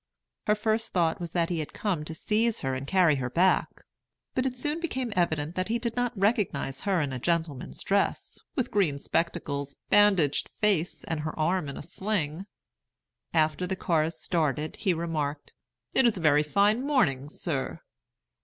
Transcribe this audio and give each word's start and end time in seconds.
Her 0.47 0.55
first 0.55 0.93
thought 0.93 1.19
was 1.19 1.33
that 1.33 1.51
he 1.51 1.59
had 1.59 1.73
come 1.73 2.03
to 2.05 2.15
seize 2.15 2.61
her 2.61 2.73
and 2.73 2.87
carry 2.87 3.17
her 3.17 3.29
back; 3.29 3.83
but 4.33 4.47
it 4.47 4.57
soon 4.57 4.79
became 4.79 5.13
evident 5.15 5.53
that 5.53 5.67
he 5.67 5.77
did 5.77 5.95
not 5.95 6.11
recognize 6.17 6.81
her 6.81 7.01
in 7.01 7.13
a 7.13 7.19
gentleman's 7.19 7.83
dress, 7.83 8.39
with 8.55 8.71
green 8.71 8.97
spectacles, 8.97 9.75
bandaged 9.91 10.49
face, 10.59 11.03
and 11.03 11.19
her 11.19 11.37
arm 11.37 11.69
in 11.69 11.77
a 11.77 11.83
sling. 11.83 12.47
After 13.31 13.67
the 13.67 13.75
cars 13.75 14.15
started, 14.17 14.77
he 14.77 14.91
remarked, 14.91 15.53
"It 15.93 16.07
is 16.07 16.17
a 16.17 16.21
very 16.21 16.41
fine 16.41 16.81
morning, 16.81 17.29
sir." 17.29 17.81